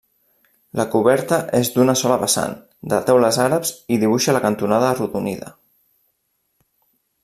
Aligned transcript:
La 0.79 0.85
coberta 0.95 1.37
és 1.57 1.69
d'una 1.75 1.95
sola 2.01 2.17
vessant, 2.23 2.57
de 2.95 3.03
teules 3.11 3.39
àrabs 3.45 3.75
i 3.97 4.03
dibuixa 4.07 4.37
la 4.39 4.45
cantonada 4.49 4.93
arrodonida. 4.95 5.57